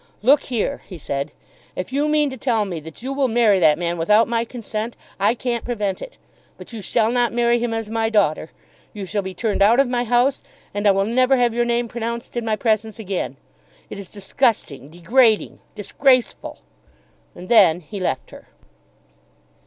[0.23, 1.31] "Look here," he said,
[1.75, 4.95] "if you mean to tell me that you will marry that man without my consent,
[5.19, 6.17] I can't prevent it.
[6.57, 8.49] But you shall not marry him as my daughter.
[8.93, 10.41] You shall be turned out of my house,
[10.73, 13.37] and I will never have your name pronounced in my presence again.
[13.91, 16.61] It is disgusting, degrading, disgraceful!"
[17.35, 18.47] And then he left her.